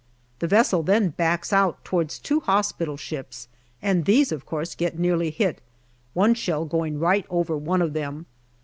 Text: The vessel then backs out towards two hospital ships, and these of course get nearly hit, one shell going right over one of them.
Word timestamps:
The 0.39 0.47
vessel 0.47 0.81
then 0.81 1.09
backs 1.09 1.53
out 1.53 1.85
towards 1.85 2.17
two 2.17 2.39
hospital 2.39 2.97
ships, 2.97 3.47
and 3.83 4.05
these 4.05 4.31
of 4.31 4.47
course 4.47 4.73
get 4.73 4.97
nearly 4.97 5.29
hit, 5.29 5.61
one 6.15 6.33
shell 6.33 6.65
going 6.65 6.97
right 6.97 7.27
over 7.29 7.55
one 7.55 7.83
of 7.83 7.93
them. 7.93 8.25